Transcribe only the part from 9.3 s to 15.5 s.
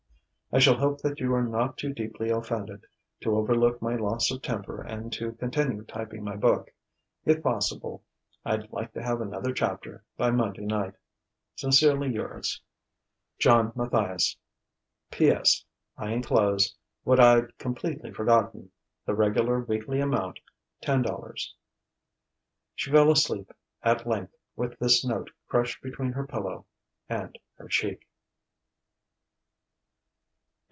chapter by Monday night. "Sincerely yours, "JOHN MATTHIAS." "P.